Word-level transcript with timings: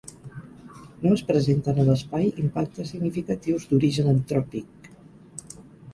No 1.01 1.11
es 1.17 1.21
presenten 1.27 1.81
a 1.83 1.85
l’espai 1.89 2.25
impactes 2.45 2.95
significatius 2.95 3.69
d’origen 3.75 4.13
antròpic. 4.15 4.93